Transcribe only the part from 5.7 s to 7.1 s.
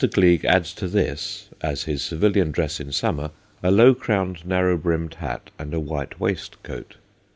a white waistcoat.